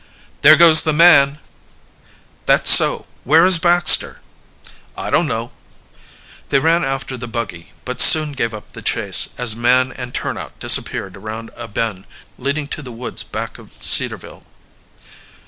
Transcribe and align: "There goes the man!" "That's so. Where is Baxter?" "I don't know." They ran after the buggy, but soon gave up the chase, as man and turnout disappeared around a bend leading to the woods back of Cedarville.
"There 0.41 0.55
goes 0.55 0.81
the 0.81 0.93
man!" 0.93 1.37
"That's 2.47 2.71
so. 2.71 3.05
Where 3.23 3.45
is 3.45 3.59
Baxter?" 3.59 4.21
"I 4.97 5.11
don't 5.11 5.27
know." 5.27 5.51
They 6.49 6.57
ran 6.57 6.83
after 6.83 7.17
the 7.17 7.27
buggy, 7.27 7.73
but 7.85 8.01
soon 8.01 8.31
gave 8.31 8.51
up 8.51 8.71
the 8.71 8.81
chase, 8.81 9.29
as 9.37 9.55
man 9.55 9.91
and 9.91 10.11
turnout 10.11 10.57
disappeared 10.59 11.15
around 11.15 11.51
a 11.55 11.67
bend 11.67 12.05
leading 12.39 12.65
to 12.69 12.81
the 12.81 12.91
woods 12.91 13.21
back 13.21 13.59
of 13.59 13.73
Cedarville. 13.79 14.43